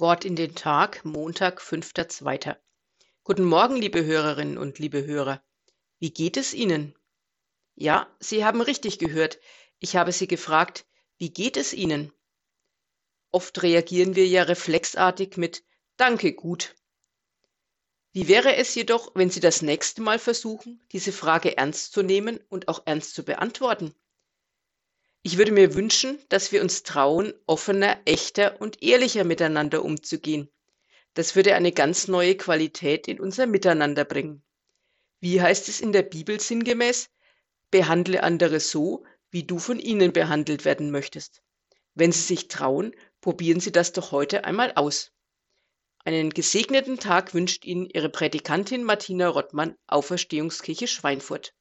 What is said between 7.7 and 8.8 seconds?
Ja, Sie haben